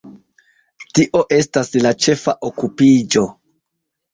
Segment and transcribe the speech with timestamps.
[0.99, 3.27] Tio estas la ĉefa okupiĝo.